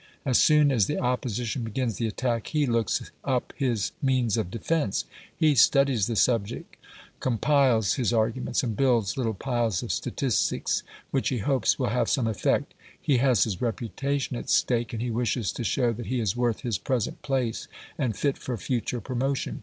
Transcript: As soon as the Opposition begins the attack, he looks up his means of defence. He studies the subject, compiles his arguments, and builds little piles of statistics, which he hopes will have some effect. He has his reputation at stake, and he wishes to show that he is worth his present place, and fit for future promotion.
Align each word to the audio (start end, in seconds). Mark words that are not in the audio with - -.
As 0.25 0.39
soon 0.39 0.71
as 0.71 0.87
the 0.87 0.97
Opposition 0.97 1.63
begins 1.63 1.97
the 1.97 2.07
attack, 2.07 2.47
he 2.47 2.65
looks 2.65 3.11
up 3.23 3.53
his 3.55 3.91
means 4.01 4.35
of 4.35 4.49
defence. 4.49 5.05
He 5.37 5.53
studies 5.53 6.07
the 6.07 6.15
subject, 6.15 6.75
compiles 7.19 7.93
his 8.01 8.11
arguments, 8.11 8.63
and 8.63 8.75
builds 8.75 9.15
little 9.15 9.35
piles 9.35 9.83
of 9.83 9.91
statistics, 9.91 10.81
which 11.11 11.29
he 11.29 11.37
hopes 11.37 11.77
will 11.77 11.89
have 11.89 12.09
some 12.09 12.25
effect. 12.25 12.73
He 12.99 13.17
has 13.17 13.43
his 13.43 13.61
reputation 13.61 14.35
at 14.35 14.49
stake, 14.49 14.91
and 14.91 15.03
he 15.03 15.11
wishes 15.11 15.51
to 15.51 15.63
show 15.63 15.93
that 15.93 16.07
he 16.07 16.19
is 16.19 16.35
worth 16.35 16.61
his 16.61 16.79
present 16.79 17.21
place, 17.21 17.67
and 17.95 18.17
fit 18.17 18.39
for 18.39 18.57
future 18.57 19.01
promotion. 19.01 19.59